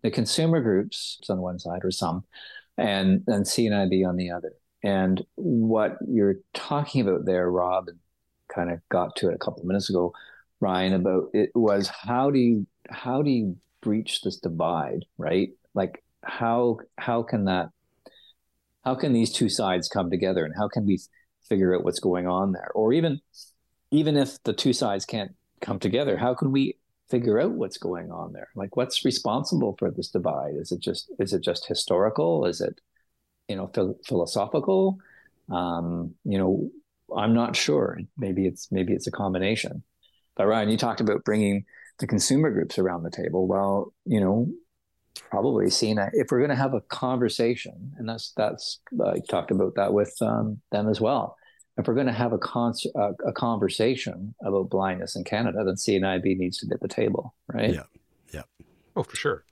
[0.02, 2.24] the consumer groups on one side or some,
[2.78, 4.54] and and CNIB on the other.
[4.84, 7.89] And what you're talking about there, Rob,
[8.47, 10.13] kind of got to it a couple of minutes ago,
[10.60, 15.50] Ryan, about it was how do you how do you breach this divide, right?
[15.74, 17.69] Like how how can that
[18.84, 21.00] how can these two sides come together and how can we
[21.48, 22.72] figure out what's going on there?
[22.74, 23.20] Or even
[23.91, 26.78] even if the two sides can't come together, how can we
[27.10, 28.48] figure out what's going on there?
[28.56, 30.56] Like what's responsible for this divide?
[30.56, 32.46] Is it just is it just historical?
[32.46, 32.80] Is it
[33.48, 34.98] you know phil- philosophical?
[35.50, 36.70] Um, you know,
[37.15, 38.00] I'm not sure.
[38.17, 39.84] Maybe it's maybe it's a combination.
[40.36, 41.65] But Ryan, you talked about bringing
[42.00, 43.48] the consumer groups around the table.
[43.48, 44.48] Well, you know,
[45.15, 49.52] probably seeing that if we're going to have a conversation, and that's that's I talked
[49.52, 51.38] about that with um, them as well.
[51.78, 55.76] If we're going to have a, con- a, a conversation about blindness in Canada, then
[55.76, 57.74] CNIB needs to be at the table, right?
[57.74, 57.84] Yeah,
[58.34, 58.41] yeah.
[58.95, 59.45] Oh, for sure.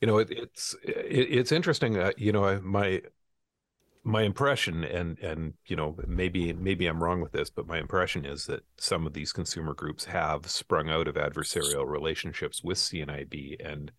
[0.00, 1.98] You know, it, it's it, it's interesting.
[1.98, 3.02] Uh, you know, I, my
[4.04, 8.24] my impression, and and you know, maybe maybe I'm wrong with this, but my impression
[8.24, 13.56] is that some of these consumer groups have sprung out of adversarial relationships with CNIB,
[13.64, 13.90] and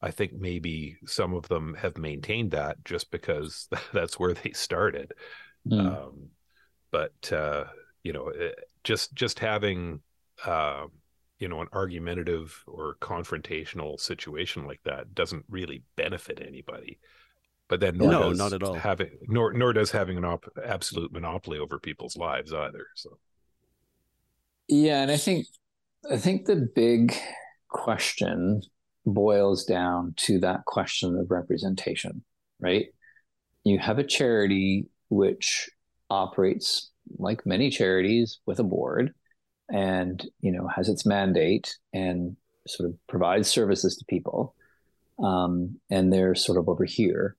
[0.00, 5.12] I think maybe some of them have maintained that just because that's where they started.
[5.66, 5.86] Mm.
[5.86, 6.28] Um,
[6.90, 7.64] but uh,
[8.02, 8.32] you know,
[8.84, 10.00] just just having
[10.46, 10.86] uh,
[11.38, 16.98] you know an argumentative or confrontational situation like that doesn't really benefit anybody.
[17.68, 18.74] But then nor No, does not at all.
[18.74, 22.86] Having nor nor does having an op- absolute monopoly over people's lives either.
[22.94, 23.18] So
[24.68, 25.46] Yeah, and I think
[26.10, 27.14] I think the big
[27.68, 28.62] question
[29.14, 32.22] boils down to that question of representation,
[32.60, 32.86] right?
[33.64, 35.68] You have a charity which
[36.10, 39.14] operates like many charities with a board
[39.70, 44.54] and you know has its mandate and sort of provides services to people
[45.22, 47.36] um, and they're sort of over here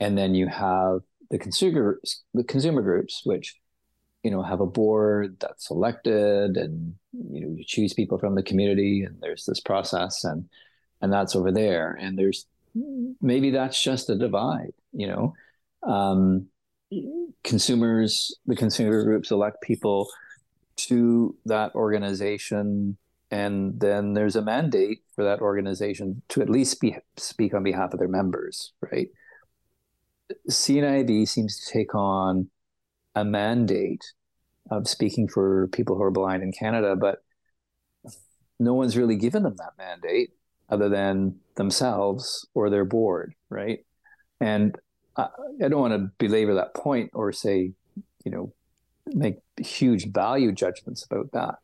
[0.00, 2.00] and then you have the consumer
[2.34, 3.56] the consumer groups which
[4.22, 8.42] you know have a board that's elected and you know you choose people from the
[8.42, 10.48] community and there's this process and
[11.04, 11.96] and that's over there.
[12.00, 12.46] And there's
[13.20, 15.34] maybe that's just a divide you know?
[15.82, 16.46] Um,
[17.42, 20.08] consumers the consumer groups elect people
[20.76, 22.96] to that organization
[23.30, 27.92] and then there's a mandate for that organization to at least be, speak on behalf
[27.92, 29.08] of their members right?
[30.48, 32.48] CNIB seems to take on
[33.14, 34.04] a mandate
[34.70, 37.22] of speaking for people who are blind in Canada, but
[38.58, 40.30] no one's really given them that mandate
[40.68, 43.84] other than themselves or their board, right?
[44.40, 44.76] And
[45.16, 45.28] I,
[45.64, 47.72] I don't want to belabor that point or say,
[48.24, 48.52] you know,
[49.06, 51.56] make huge value judgments about that.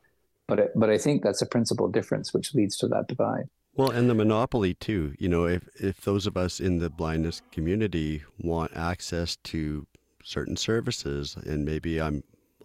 [0.47, 3.45] But I, but I think that's a principal difference which leads to that divide.
[3.75, 5.15] Well, and the monopoly too.
[5.19, 9.87] You know, if if those of us in the blindness community want access to
[10.25, 12.25] certain services, and maybe I'm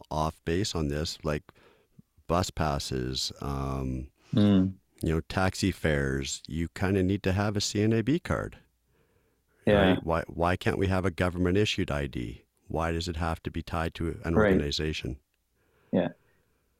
[0.09, 1.43] off base on this, like
[2.27, 4.07] bus passes, um,
[5.01, 8.57] you know, taxi fares, you kind of need to have a CNIB card.
[9.65, 9.89] Yeah.
[9.89, 10.03] Right?
[10.03, 12.45] Why why can't we have a government issued ID?
[12.67, 14.51] Why does it have to be tied to an Right.
[14.51, 15.17] organization?
[15.91, 16.09] Yeah.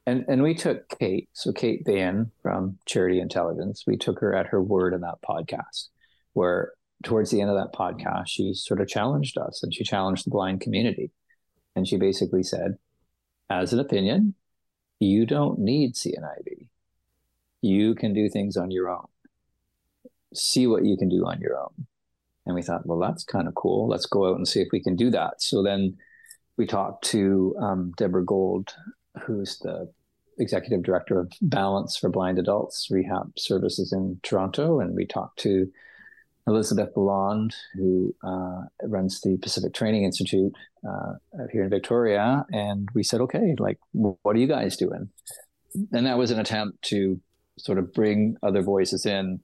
[0.06, 4.48] And and we took Kate, so Kate Bahen from Charity Intelligence, we took her at
[4.48, 5.90] her word in that podcast,
[6.34, 6.74] where
[7.04, 10.32] towards the end of that podcast, she sort of challenged us and she challenged the
[10.32, 11.12] blind community.
[11.76, 12.78] And she basically said,
[13.50, 14.36] as an opinion,
[15.00, 16.70] you don't need CNIB.
[17.62, 19.08] You can do things on your own.
[20.34, 21.88] See what you can do on your own.
[22.46, 23.88] And we thought, well, that's kind of cool.
[23.88, 25.42] Let's go out and see if we can do that.
[25.42, 25.98] So then
[26.58, 28.74] we talked to um, Deborah Gold,
[29.24, 29.92] who's the
[30.38, 35.72] executive director of Balance for Blind Adults Rehab Services in Toronto, and we talked to
[36.48, 40.54] Elizabeth Lalonde, who uh, runs the Pacific Training Institute
[40.88, 41.14] uh,
[41.52, 45.10] here in Victoria, and we said, okay, like, what are you guys doing?
[45.92, 47.20] And that was an attempt to
[47.58, 49.40] sort of bring other voices in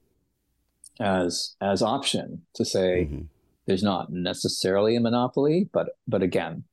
[1.00, 3.26] as as option to say Mhm.
[3.66, 6.64] there's not necessarily a monopoly, but but again,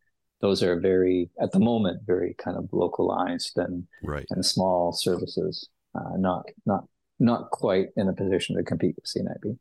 [0.41, 4.25] those are very at the moment very kind of localized and Right.
[4.31, 6.87] and small services, uh, not not
[7.19, 9.57] not quite in a position to compete with CNIB.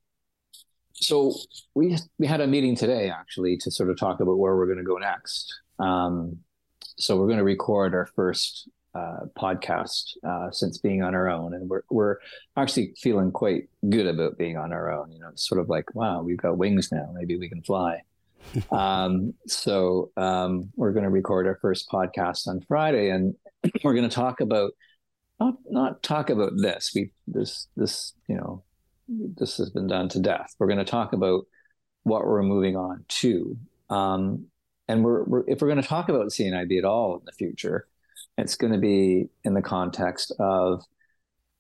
[1.00, 1.32] so
[1.76, 4.78] we we had a meeting today actually to sort of talk about where we're going
[4.78, 5.60] to go next.
[5.78, 6.42] Um,
[6.96, 11.54] so we're going to record our first uh, podcast uh, since being on our own,
[11.54, 12.16] and we're we're
[12.56, 15.12] actually feeling quite good about being on our own.
[15.12, 17.10] You know, it's sort of like wow, we've got wings now.
[17.14, 18.02] Maybe we can fly.
[18.70, 23.34] um, so um, we're going to record our first podcast on Friday, and
[23.84, 24.72] we're going to talk about
[25.40, 26.92] not not talk about this.
[26.94, 28.62] We this this you know
[29.08, 30.54] this has been done to death.
[30.58, 31.44] We're going to talk about
[32.04, 33.56] what we're moving on to.
[33.90, 34.46] Um,
[34.88, 37.86] and we're, we're, if we're going to talk about CNIB at all in the future,
[38.38, 40.82] it's going to be in the context of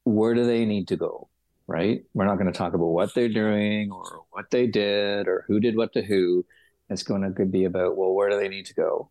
[0.04, 1.28] where do they need to go,
[1.66, 2.04] right?
[2.14, 5.58] We're not going to talk about what they're doing or what they did or who
[5.58, 6.46] did what to who.
[6.88, 9.10] It's going to be about well, where do they need to go,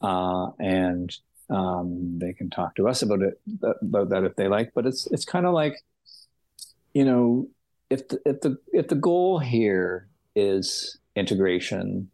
[0.00, 1.12] uh, and
[1.48, 3.40] um, they can talk to us about it
[3.82, 4.70] about that if they like.
[4.74, 5.74] But it's it's kind of like,
[6.94, 7.48] you know,
[7.88, 12.08] if the, if the if the goal here is integration,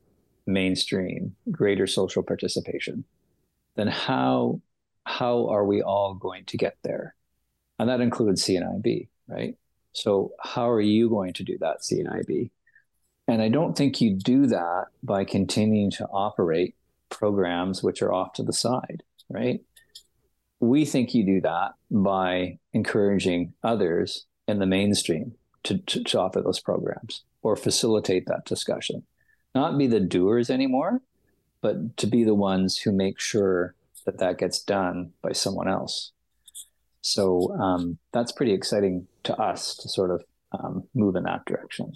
[0.46, 3.04] mainstream, greater social participation,
[3.74, 4.62] then how
[5.06, 7.14] how are we all going to get there?
[7.78, 9.54] And that includes CNIB, right?
[9.92, 12.50] So how are you going to do that, CNIB?
[13.28, 16.74] And I don't think you do that by continuing to operate
[17.08, 19.60] programs which are off to the side, right?
[20.58, 26.42] We think you do that by encouraging others in the mainstream to, to, to offer
[26.42, 29.04] those programs or facilitate that discussion.
[29.54, 31.00] Not be the doers anymore,
[31.60, 33.75] but to be the ones who make sure
[34.06, 36.12] that that gets done by someone else.
[37.02, 41.92] So um, that's pretty exciting to us to sort of um, move in that direction.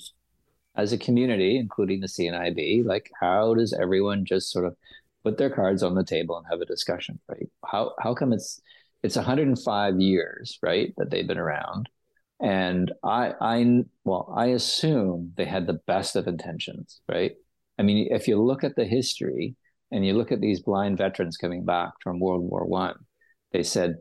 [0.77, 4.77] As a community, including the CNIB, like how does everyone just sort of
[5.25, 7.49] put their cards on the table and have a discussion, right?
[7.65, 8.61] How how come it's
[9.03, 11.89] it's 105 years, right, that they've been around,
[12.41, 17.33] and I, I, well, I assume they had the best of intentions, right?
[17.79, 19.57] I mean, if you look at the history
[19.91, 22.95] and you look at these blind veterans coming back from World War One,
[23.53, 23.97] they said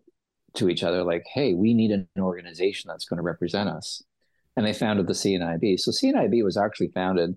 [0.55, 4.03] to each other, like, "Hey, we need an organization that's going to represent us,"
[4.55, 5.79] and they founded the CNIB.
[5.79, 7.35] So CNIB was actually founded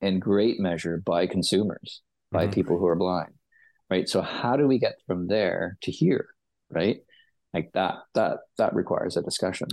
[0.00, 2.52] in great measure by consumers, by mm-hmm.
[2.52, 3.32] people who are blind,
[3.90, 4.08] right?
[4.08, 6.28] So how do we get from there to here,
[6.70, 6.98] right?
[7.54, 9.68] Like that, that that requires a discussion.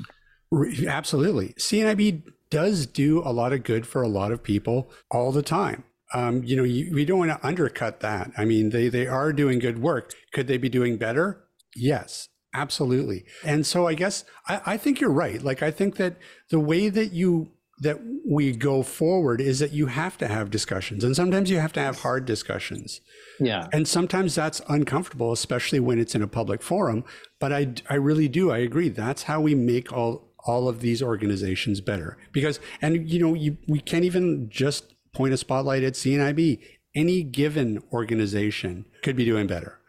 [0.87, 1.53] Absolutely.
[1.59, 5.83] CNIB does do a lot of good for a lot of people all the time.
[6.15, 8.31] Um, you know, you, we don't want to undercut that.
[8.37, 10.13] I mean, they, they are doing good work.
[10.33, 11.43] Could they be doing better?
[11.75, 13.25] Yes, absolutely.
[13.43, 15.41] And so I guess I, I think you're right.
[15.41, 16.15] Like, I think that
[16.49, 21.03] the way that you that we go forward is that you have to have discussions
[21.03, 23.01] and sometimes you have to have hard discussions
[23.37, 27.03] yeah and sometimes that's uncomfortable especially when it's in a public forum
[27.37, 31.03] but i i really do i agree that's how we make all all of these
[31.03, 35.93] organizations better because and you know you, we can't even just point a spotlight at
[35.93, 36.61] CNIB
[36.93, 39.79] any given organization could be doing better.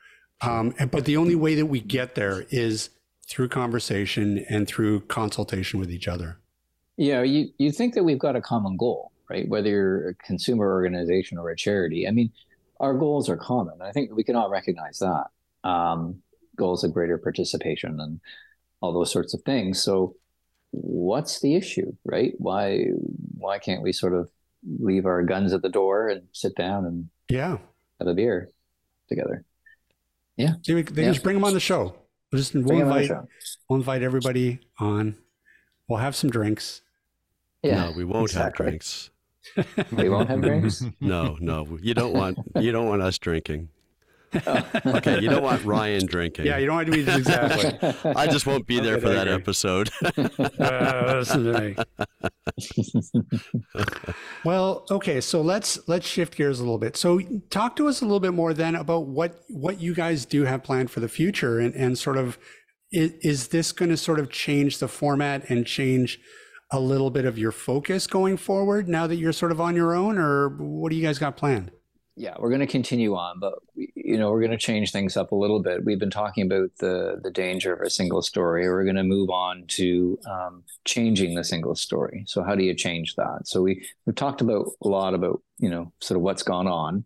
[0.41, 2.91] Um, but the only way that we get there is
[3.29, 6.39] through conversation and through consultation with each other.
[6.97, 9.49] Yeah you, you think that we've got a common goal right?
[9.49, 12.07] Whether you're a consumer organization or a charity.
[12.07, 12.31] I mean
[12.79, 13.81] our goals are common.
[13.81, 15.27] I think we can all recognize that.
[15.69, 16.23] Um,
[16.57, 18.21] goals of greater participation and
[18.81, 19.83] all those sorts of things.
[19.83, 20.15] So
[20.71, 22.35] what's the issue, right?
[22.39, 22.89] Why
[23.39, 24.31] why can't we sort of
[24.67, 27.59] leave our guns at the door and sit down and yeah
[27.99, 28.51] have a beer
[29.09, 29.45] together?
[30.37, 31.13] Yeah, they, they yeah.
[31.13, 31.97] just bring them on the show.
[32.31, 33.11] We'll just we'll invite
[33.69, 35.17] we'll invite everybody on.
[35.89, 36.83] We'll have some drinks.
[37.63, 38.65] Yeah, no, we won't exactly.
[38.67, 39.11] have drinks.
[39.93, 40.85] we won't have drinks.
[41.01, 43.69] no, no, you don't want you don't want us drinking.
[44.87, 46.47] okay, you don't want Ryan drinking.
[46.47, 47.79] Yeah, you don't want to be exactly.
[48.05, 49.91] I just won't be there for that episode.
[50.59, 51.77] uh, listen to me.
[54.45, 56.97] well, okay, so let's let's shift gears a little bit.
[56.97, 60.45] So, talk to us a little bit more then about what what you guys do
[60.45, 62.39] have planned for the future, and and sort of
[62.93, 66.19] is, is this going to sort of change the format and change
[66.73, 69.95] a little bit of your focus going forward now that you're sort of on your
[69.95, 71.71] own, or what do you guys got planned?
[72.19, 75.33] Yeah, we're going to continue on, but you know, we're going to change things up
[75.33, 75.85] a little bit.
[75.85, 78.67] We've been talking about the the danger of a single story.
[78.69, 82.25] We're going to move on to um, changing the single story.
[82.27, 83.41] So, how do you change that?
[83.45, 87.05] So, we we've talked about a lot about you know sort of what's gone on,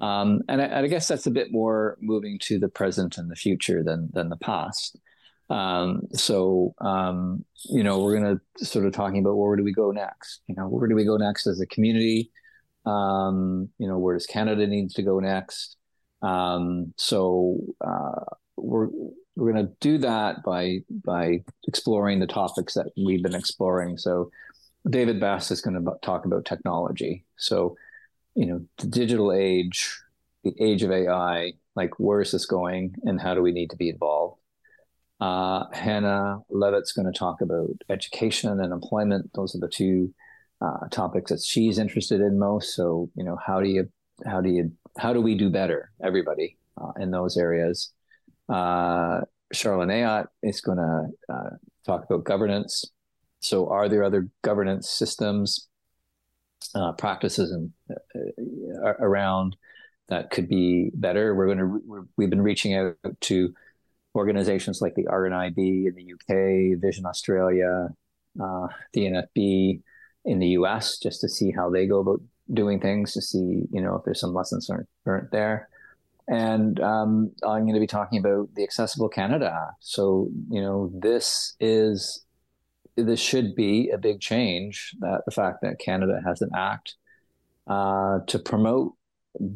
[0.00, 3.36] um, and I, I, guess that's a bit more moving to the present and the
[3.36, 4.98] future than than the past.
[5.48, 9.72] Um, so, um, you know, we're going to sort of talking about where do we
[9.72, 10.42] go next?
[10.46, 12.30] You know, where do we go next as a community?
[12.86, 15.76] Um, you know, where does Canada needs to go next?
[16.22, 18.24] Um, so uh,
[18.56, 18.88] we're
[19.36, 23.96] we're going to do that by by exploring the topics that we've been exploring.
[23.96, 24.30] So
[24.88, 27.24] David Bass is going to talk about technology.
[27.36, 27.76] So,
[28.34, 29.98] you know, the digital age,
[30.42, 33.76] the age of AI, like where is this going and how do we need to
[33.76, 34.40] be involved?
[35.20, 39.30] Uh, Hannah Levitt's going to talk about education and employment.
[39.34, 40.14] Those are the two
[40.60, 42.74] uh, topics that she's interested in most.
[42.74, 43.88] So, you know, how do you,
[44.26, 47.92] how do you, how do we do better, everybody, uh, in those areas?
[48.48, 49.20] Uh,
[49.54, 51.50] Charlene Ayotte is going to uh,
[51.86, 52.84] talk about governance.
[53.40, 55.68] So, are there other governance systems,
[56.74, 59.56] uh, practices, and uh, around
[60.08, 61.34] that could be better?
[61.34, 63.54] We're going to we've been reaching out to
[64.14, 67.88] organizations like the RNIB in the UK, Vision Australia,
[68.40, 69.02] uh, the
[69.36, 69.80] NFB
[70.24, 72.20] in the US, just to see how they go about
[72.52, 74.70] doing things, to see you know if there's some lessons
[75.06, 75.68] learned there.
[76.28, 79.78] And um, I'm going to be talking about the Accessible Canada Act.
[79.80, 82.24] So you know this is
[82.96, 84.94] this should be a big change.
[85.00, 86.94] That the fact that Canada has an act
[87.66, 88.94] uh, to promote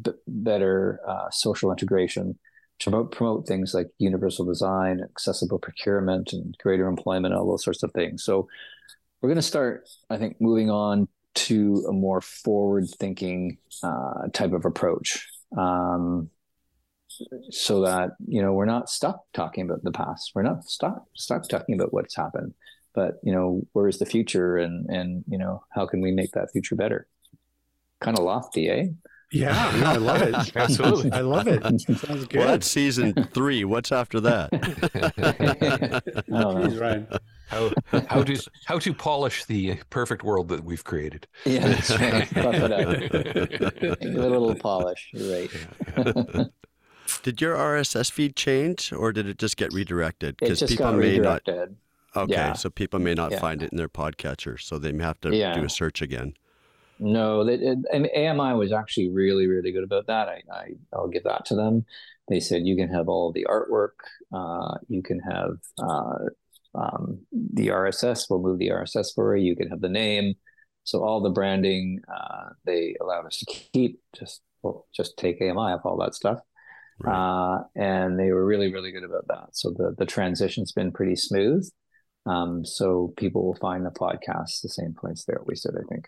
[0.01, 2.37] b- better uh, social integration
[2.79, 7.83] to promote, promote things like universal design, accessible procurement, and greater employment, all those sorts
[7.83, 8.23] of things.
[8.23, 8.47] So
[9.21, 14.65] we're going to start, I think, moving on to a more forward-thinking uh, type of
[14.65, 16.29] approach, um,
[17.49, 20.31] so that you know we're not stuck talking about the past.
[20.35, 22.53] We're not stuck stuck talking about what's happened,
[22.93, 26.31] but you know where is the future, and and you know how can we make
[26.33, 27.07] that future better?
[28.01, 28.87] Kind of lofty, eh?
[29.31, 30.35] Yeah, no, I love it.
[30.55, 31.11] Absolutely.
[31.11, 31.61] I love it.
[31.81, 32.39] Sounds good.
[32.39, 33.65] Well, that's season three.
[33.65, 34.49] What's after that?
[36.31, 37.07] Oh, Jeez, Ryan.
[37.47, 37.71] How
[38.09, 41.27] how to how to polish the perfect world that we've created.
[41.45, 42.33] Yeah, that's right.
[42.33, 43.79] Buff it up.
[43.79, 45.09] Give it a little polish.
[45.13, 46.47] You're right.
[47.23, 50.37] Did your RSS feed change, or did it just get redirected?
[50.41, 51.41] It just got may not.
[51.47, 52.53] Okay, Yeah.
[52.53, 53.39] so people may not Yeah.
[53.39, 55.53] find it in their podcatcher, so they may have to Yeah.
[55.53, 56.33] do a search again.
[56.97, 60.29] No, that it, and AMI was actually really, really good about that.
[60.29, 61.85] I, I I'll give that to them.
[62.29, 63.97] They said you can have all the artwork,
[64.33, 66.29] uh, you can have uh,
[66.77, 68.25] um, the RSS.
[68.29, 69.49] We'll move the RSS for you.
[69.49, 70.35] You can have the name.
[70.83, 73.99] So all the branding uh, they allowed us to keep.
[74.17, 76.39] Just well, just take AMI off all that stuff.
[76.99, 77.13] Right.
[77.13, 79.49] Uh, and they were really, really good about that.
[79.53, 81.69] So the the transition's been pretty smooth.
[82.25, 86.05] Um, so people will find the podcast the same place they always did, I think.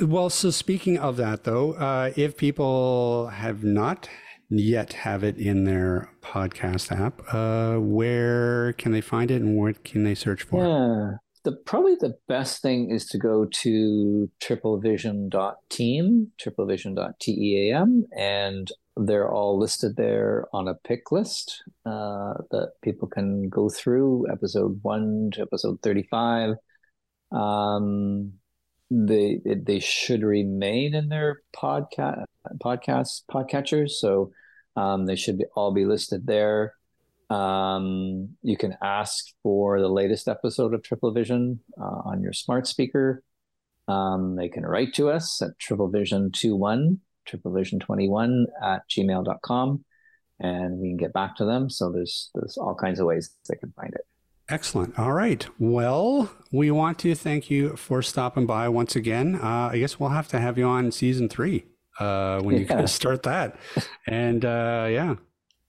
[0.00, 4.08] Well, so speaking of that, though, uh, if people have not
[4.50, 9.84] yet have it in their podcast app, uh, where can they find it and what
[9.84, 10.64] can they search for?
[10.64, 11.16] Yeah.
[11.44, 19.96] The probably the best thing is to go to triplevision.team, triplevision.team, and they're all listed
[19.96, 25.80] there on a pick list uh, that people can go through episode one to episode
[25.82, 26.56] 35.
[27.30, 28.32] Um,
[28.90, 32.24] they they should remain in their podcast
[32.62, 34.32] podcast podcatchers, so
[34.76, 36.74] um, they should be, all be listed there.
[37.30, 42.66] Um, you can ask for the latest episode of Triple Vision uh, on your smart
[42.66, 43.22] speaker.
[43.86, 49.84] Um, they can write to us at triplevision21, triplevision21 at gmail.com,
[50.40, 51.68] and we can get back to them.
[51.68, 54.06] So there's there's all kinds of ways they can find it.
[54.48, 54.98] Excellent.
[54.98, 55.46] All right.
[55.58, 59.34] Well, we want to thank you for stopping by once again.
[59.36, 61.66] Uh, I guess we'll have to have you on season three
[62.00, 62.76] uh, when you Yeah.
[62.80, 63.56] guys start that.
[64.06, 65.16] And uh, yeah,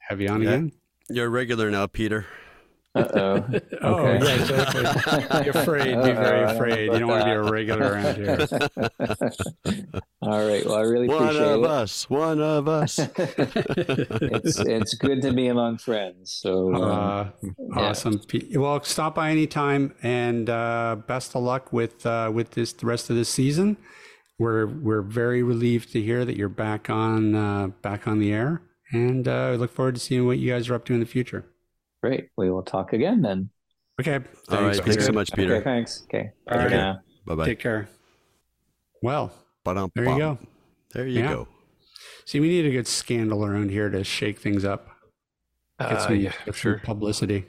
[0.08, 0.50] have you on Yeah.
[0.50, 0.72] again.
[1.10, 2.26] You're a regular now, Peter.
[2.96, 3.46] Uh oh.
[3.82, 4.26] Oh, Okay.
[4.26, 5.44] yeah, exactly.
[5.44, 5.96] Be afraid.
[5.96, 6.86] Be very Uh-oh, I don't know afraid.
[6.94, 8.48] You don't want to be a regular around here.
[10.22, 10.66] All right.
[10.66, 12.10] Well, I really One appreciate of us.
[12.10, 13.00] One of us.
[13.18, 16.32] it's it's good to be among friends.
[16.32, 17.34] So um,
[17.76, 18.20] Uh, awesome.
[18.28, 22.86] Pe- Well, stop by anytime, and uh, best of luck with uh, with this the
[22.86, 23.78] rest of this season.
[24.40, 28.62] We're we're very relieved to hear that you're back on uh, back on the air,
[28.92, 31.06] and uh, we look forward to seeing what you guys are up to in the
[31.06, 31.46] future.
[32.02, 32.30] Great.
[32.38, 33.50] We will talk again then.
[34.00, 34.16] Okay.
[34.50, 34.76] All right.
[34.76, 35.56] Thanks, Thanks so much, Peter.
[35.56, 35.64] Okay.
[35.64, 36.04] Thanks.
[36.06, 36.32] Okay.
[36.50, 36.96] All Bye.
[37.26, 37.36] Bye.
[37.36, 37.46] bye.
[37.46, 37.90] Take care.
[39.02, 39.32] Well,
[39.66, 40.38] there you go.
[40.94, 41.34] There you Yeah.
[41.34, 41.48] go.
[42.26, 44.88] See, we need a good scandal around here to shake things up.
[45.80, 46.82] Get Uh, some, yeah, get some sure.
[46.84, 47.46] publicity.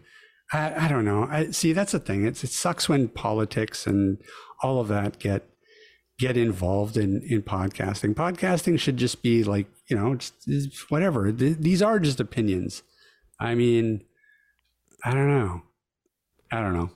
[0.53, 1.25] I, I don't know.
[1.31, 1.73] I see.
[1.73, 2.25] That's the thing.
[2.25, 4.19] It's it sucks when politics and
[4.63, 5.49] all of that get
[6.19, 8.15] get involved in in podcasting.
[8.15, 11.33] Podcasting should just be like you know, just, it's whatever.
[11.33, 12.83] Th- these are just opinions.
[13.41, 14.03] I mean,
[15.05, 15.63] I don't know.
[16.53, 16.91] I don't know.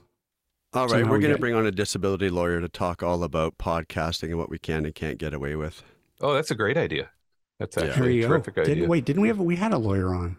[0.73, 3.23] All right, So We're we going to bring on a disability lawyer to talk all
[3.23, 5.81] about podcasting and what we can and can't get away with.
[6.21, 7.09] Oh, that's a great idea.
[7.59, 8.27] That's actually you a go.
[8.33, 8.87] terrific Didn't, idea.
[8.87, 9.39] wait, didn't we have?
[9.39, 10.37] We had a lawyer on.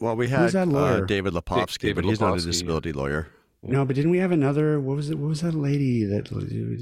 [0.00, 1.04] Well, we Who's had that uh, lawyer?
[1.04, 3.28] David Lepofsky, David but he's not a disability lawyer.
[3.62, 4.80] No, but didn't we have another?
[4.80, 5.18] What was it?
[5.18, 6.30] What was that lady that?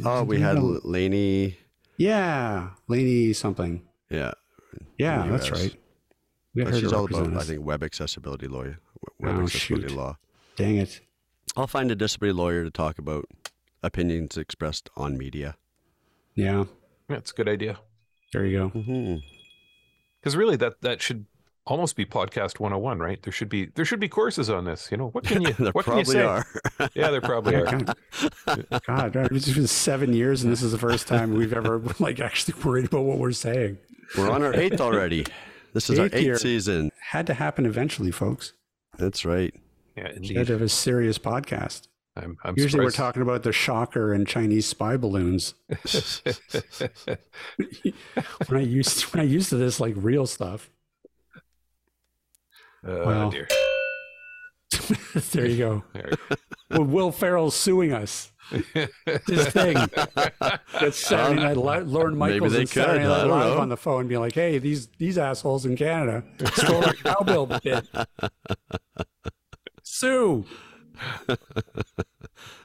[0.05, 1.57] Oh, we had have a- Lainey.
[1.97, 3.83] yeah, Lainey something.
[4.11, 4.33] Yeah.
[4.99, 5.75] Yeah, that's right.
[6.55, 8.79] We But she's all about, I think, web accessibility lawyer,
[9.19, 9.97] web Oh, accessibility shoot.
[9.97, 10.17] law.
[10.57, 11.01] Dang it.
[11.57, 13.27] I'll find a disability lawyer to talk about
[13.83, 15.57] opinions expressed on media.
[16.35, 16.65] Yeah,
[17.09, 17.79] that's a good idea.
[18.33, 18.69] there you go.
[18.69, 19.17] hmm
[20.21, 21.27] Because really, that that should
[21.67, 23.23] almost be podcast 101, right?
[23.23, 24.89] There should be there should be courses on this.
[24.91, 26.23] You know, what can you there what can you say?
[26.23, 26.45] are.
[26.95, 27.65] Yeah, there probably are.
[27.67, 32.21] God, God, it's been seven years, and this is the first time we've ever like
[32.21, 33.79] actually worried about what we're saying.
[34.17, 35.25] We're on our eighth already.
[35.75, 36.91] This is our Eighth eighth season.
[37.01, 38.55] Had to happen eventually, folks.
[38.97, 39.53] That's right.
[39.97, 40.47] Yeah, Had indeed.
[40.47, 41.89] to have a serious podcast.
[42.17, 45.55] I'm, I'm Usually, we're talking about the shocker and Chinese spy balloons.
[48.47, 50.71] when I used when I used to this like real stuff.
[52.87, 53.31] oh Well.
[53.31, 53.49] dear.
[55.33, 55.85] there you go.
[56.71, 58.33] Well, Will Ferrell's suing us.
[59.27, 59.77] This thing.
[60.81, 61.87] That's Saturday Night Live.
[61.87, 63.09] Lorne Michaels and Saturday could.
[63.09, 63.59] Night Live know.
[63.59, 67.87] on the phone, being like, "Hey, these these assholes in Canada stole our cowbell bit.
[69.85, 70.45] Sue."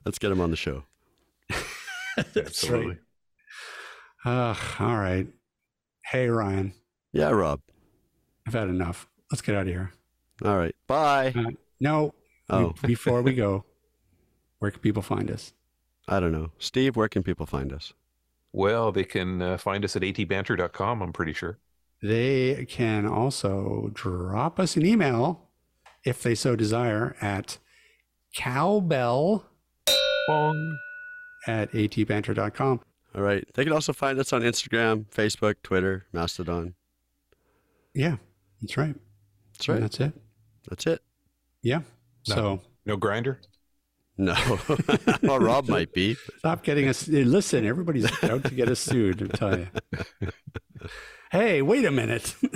[0.06, 0.86] Let's get him on the show.
[2.36, 2.98] Absolutely.
[4.26, 5.28] Uh, all right.
[6.06, 6.74] Hey, Ryan,
[7.12, 7.62] Yeah, Rob.
[8.48, 9.08] I've had enough.
[9.32, 9.92] Let's get out of here.
[10.44, 10.76] All right.
[10.88, 11.34] Bye.
[11.36, 12.14] Uh, no.
[12.50, 12.74] Oh.
[12.82, 13.66] we- before we go,
[14.60, 15.54] where can people find us?
[16.08, 16.52] I don't know.
[16.58, 17.94] Steve, where can people find us?
[18.52, 21.60] Well, they can uh, find us at atbanter.com, I'm pretty sure.
[22.02, 25.50] They can also drop us an email
[26.04, 27.60] if they so desire at
[28.36, 29.46] cowbell
[30.28, 30.78] Bong.
[31.48, 32.82] at atbanter.com.
[33.16, 33.44] All right.
[33.54, 36.74] They can also find us on Instagram, Facebook, Twitter, Mastodon.
[37.94, 38.18] Yeah,
[38.62, 38.96] that's right.
[39.54, 39.82] That's And right.
[39.82, 40.14] That's it.
[40.70, 41.02] That's it.
[41.62, 41.82] Yeah.
[42.28, 42.36] No.
[42.36, 43.38] So No Grindr?
[44.18, 44.36] No.
[45.24, 46.16] well, Rob might be.
[46.40, 47.08] stop getting us.
[47.08, 49.24] Listen, everybody's out to get us sued.
[49.24, 49.68] I tell you.
[51.32, 52.36] Hey, wait a minute.
[52.42, 52.52] now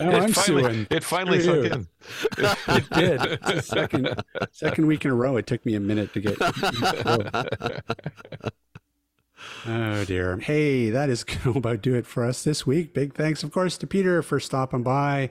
[0.00, 0.86] I'm it finally, suing.
[0.90, 1.88] It finally Screw sunk
[2.36, 2.44] in.
[2.68, 3.64] It did.
[3.64, 5.36] Second second week in a row.
[5.36, 6.36] It took me a minute to get.
[9.66, 10.38] Oh dear.
[10.38, 12.94] Hey, that is going to about do it for us this week.
[12.94, 15.30] Big thanks, of course, to Peter for stopping by.